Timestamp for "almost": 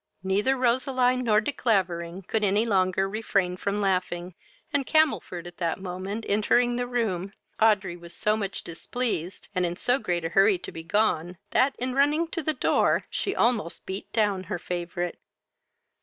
13.35-13.85